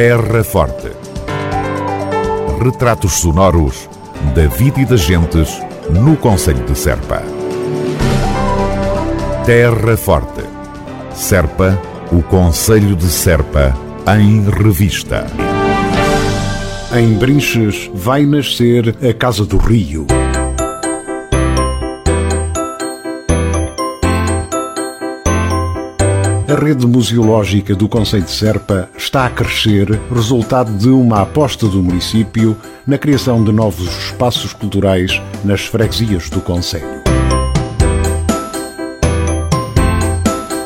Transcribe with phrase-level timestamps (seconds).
[0.00, 0.92] Terra Forte.
[2.62, 3.90] Retratos sonoros
[4.32, 5.60] da vida e das gentes
[5.90, 7.20] no Conselho de Serpa.
[9.44, 10.44] Terra Forte.
[11.12, 11.76] Serpa,
[12.12, 13.76] o Conselho de Serpa,
[14.16, 15.26] em revista.
[16.96, 20.06] Em Brinches vai nascer a Casa do Rio.
[26.48, 31.82] A rede museológica do Conselho de Serpa está a crescer, resultado de uma aposta do
[31.82, 37.02] município na criação de novos espaços culturais nas freguesias do Conselho.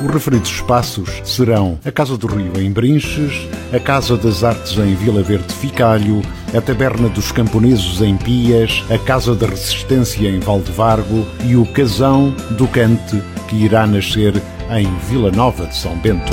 [0.00, 4.94] Os referidos espaços serão a Casa do Rio em Brinches, a Casa das Artes em
[4.94, 6.22] Vila Verde Ficalho,
[6.56, 12.32] a Taberna dos Camponeses em Pias, a Casa da Resistência em Valdevargo e o Casão
[12.50, 16.32] do Cante, que irá nascer em Vila Nova de São Bento.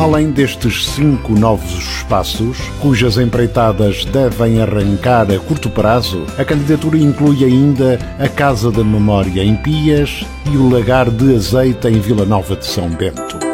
[0.00, 7.44] Além destes cinco novos espaços, cujas empreitadas devem arrancar a curto prazo, a candidatura inclui
[7.44, 12.54] ainda a Casa da Memória em Pias e o Lagar de Azeite em Vila Nova
[12.54, 13.47] de São Bento.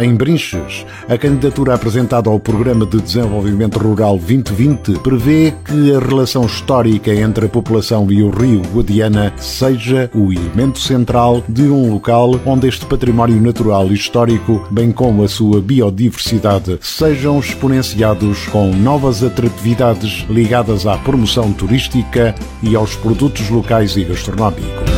[0.00, 6.46] Em Brinches, a candidatura apresentada ao Programa de Desenvolvimento Rural 2020 prevê que a relação
[6.46, 12.40] histórica entre a população e o rio Guadiana seja o elemento central de um local
[12.46, 19.22] onde este património natural e histórico, bem como a sua biodiversidade, sejam exponenciados com novas
[19.22, 24.89] atratividades ligadas à promoção turística e aos produtos locais e gastronómicos.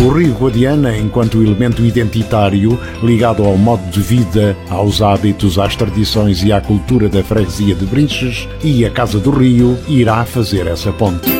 [0.00, 6.44] O Rio Guadiana, enquanto elemento identitário ligado ao modo de vida, aos hábitos, às tradições
[6.44, 10.92] e à cultura da freguesia de Brinches e a Casa do Rio, irá fazer essa
[10.92, 11.37] ponte.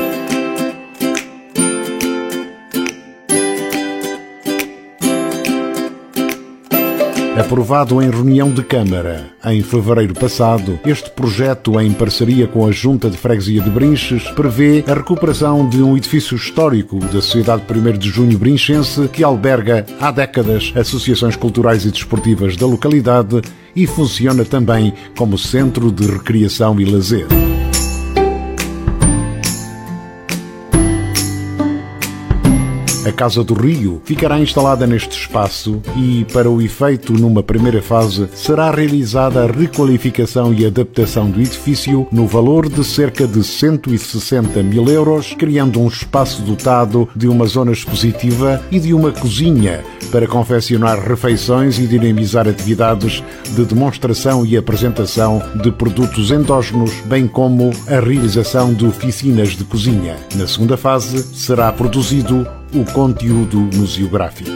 [7.38, 13.08] Aprovado em reunião de Câmara em fevereiro passado, este projeto, em parceria com a Junta
[13.08, 18.10] de Freguesia de Brinches, prevê a recuperação de um edifício histórico da Sociedade 1 de
[18.10, 23.40] Junho Brinchense que alberga há décadas associações culturais e desportivas da localidade
[23.74, 27.47] e funciona também como centro de recreação e lazer.
[33.08, 38.28] A Casa do Rio ficará instalada neste espaço e, para o efeito, numa primeira fase,
[38.34, 44.86] será realizada a requalificação e adaptação do edifício no valor de cerca de 160 mil
[44.88, 49.82] euros, criando um espaço dotado de uma zona expositiva e de uma cozinha
[50.12, 53.22] para confeccionar refeições e dinamizar atividades
[53.54, 60.16] de demonstração e apresentação de produtos endógenos, bem como a realização de oficinas de cozinha.
[60.34, 64.50] Na segunda fase, será produzido o conteúdo museográfico.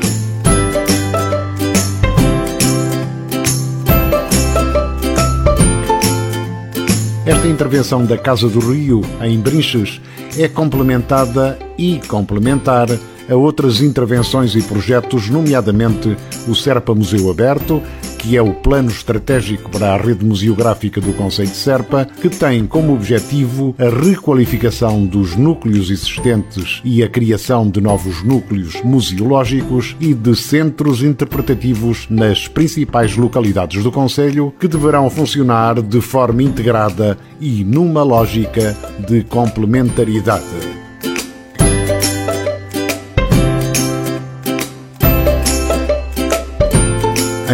[7.24, 10.00] Esta intervenção da Casa do Rio, em Brinches,
[10.38, 12.88] é complementada e complementar
[13.28, 16.16] a outras intervenções e projetos, nomeadamente
[16.48, 17.82] o Serpa Museu Aberto,
[18.22, 22.64] que é o plano estratégico para a rede museográfica do Conselho de Serpa, que tem
[22.66, 30.14] como objetivo a requalificação dos núcleos existentes e a criação de novos núcleos museológicos e
[30.14, 37.64] de centros interpretativos nas principais localidades do Conselho, que deverão funcionar de forma integrada e
[37.64, 38.76] numa lógica
[39.08, 40.81] de complementaridade.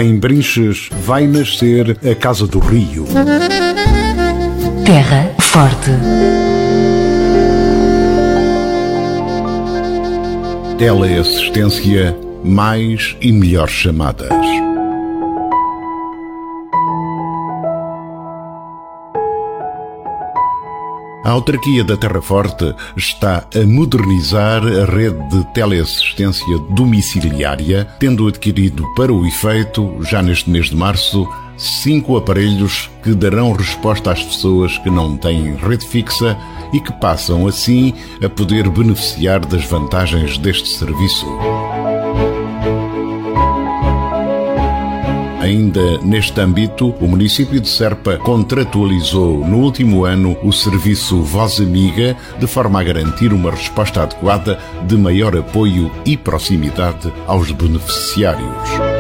[0.01, 3.05] Em Brinches vai nascer a Casa do Rio.
[4.87, 5.91] Terra Forte.
[10.79, 14.29] Teleassistência mais e melhores chamadas.
[21.29, 28.83] A autarquia da Terra Forte está a modernizar a rede de teleassistência domiciliária, tendo adquirido
[28.95, 31.29] para o efeito, já neste mês de março,
[31.59, 36.35] cinco aparelhos que darão resposta às pessoas que não têm rede fixa
[36.73, 37.93] e que passam assim
[38.25, 41.27] a poder beneficiar das vantagens deste serviço.
[45.41, 52.17] Ainda neste âmbito, o município de Serpa contratualizou no último ano o serviço Voz Amiga,
[52.39, 58.98] de forma a garantir uma resposta adequada de maior apoio e proximidade aos beneficiários.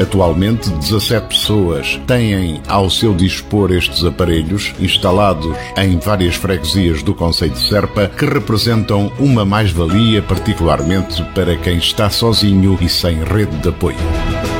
[0.00, 7.52] Atualmente, 17 pessoas têm ao seu dispor estes aparelhos, instalados em várias freguesias do Conselho
[7.52, 13.68] de Serpa, que representam uma mais-valia, particularmente para quem está sozinho e sem rede de
[13.70, 14.55] apoio.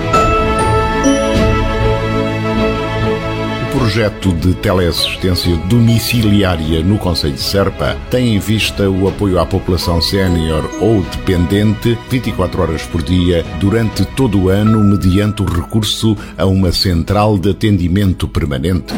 [3.97, 10.03] Projeto de teleassistência domiciliária no Conselho de Serpa tem em vista o apoio à população
[10.03, 16.45] sénior ou dependente 24 horas por dia durante todo o ano mediante o recurso a
[16.45, 18.93] uma central de atendimento permanente.